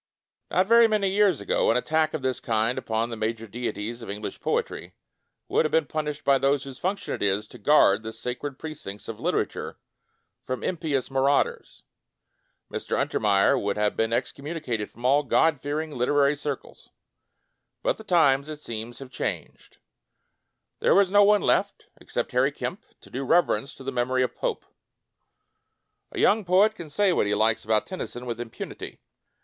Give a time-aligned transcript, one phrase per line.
[0.49, 4.09] Not very many years ago, an attack of this kind upon the major deities of
[4.09, 4.95] English poetry
[5.47, 8.57] would have been pun ished by those whose function it is to guard the sacred
[8.57, 9.79] precincts of litera ture
[10.43, 11.83] from impious marauders.
[12.73, 12.97] Mr.
[12.99, 16.89] Untermeyer would have been excom municated from all God fearing liter ary circles....
[17.83, 19.77] But the times, it seems, have changed.
[20.79, 24.23] There is no one left, except Harry Kemp, to do rever ence to the memory
[24.23, 24.65] of Pope.
[26.11, 28.99] A young poet can say what he likes about Tennyson with impunity.